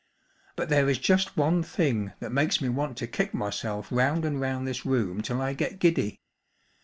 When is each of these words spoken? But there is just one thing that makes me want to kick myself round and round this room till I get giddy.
But 0.55 0.69
there 0.69 0.89
is 0.89 0.97
just 0.97 1.37
one 1.37 1.61
thing 1.61 2.13
that 2.21 2.31
makes 2.31 2.59
me 2.59 2.69
want 2.69 2.97
to 2.97 3.05
kick 3.07 3.35
myself 3.35 3.91
round 3.91 4.25
and 4.25 4.41
round 4.41 4.65
this 4.67 4.83
room 4.83 5.21
till 5.21 5.39
I 5.39 5.53
get 5.53 5.77
giddy. 5.77 6.23